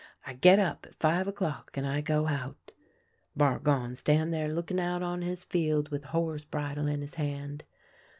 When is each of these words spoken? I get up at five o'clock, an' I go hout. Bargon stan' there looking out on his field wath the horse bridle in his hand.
I 0.25 0.33
get 0.33 0.57
up 0.57 0.87
at 0.87 0.95
five 0.95 1.27
o'clock, 1.27 1.73
an' 1.77 1.85
I 1.85 2.01
go 2.01 2.25
hout. 2.25 2.71
Bargon 3.37 3.93
stan' 3.93 4.31
there 4.31 4.51
looking 4.51 4.79
out 4.79 5.03
on 5.03 5.21
his 5.21 5.43
field 5.43 5.91
wath 5.91 6.01
the 6.01 6.07
horse 6.07 6.43
bridle 6.43 6.87
in 6.87 7.01
his 7.01 7.13
hand. 7.21 7.63